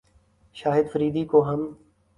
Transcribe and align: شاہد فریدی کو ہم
شاہد 0.55 0.91
فریدی 0.91 1.25
کو 1.25 1.43
ہم 1.43 1.67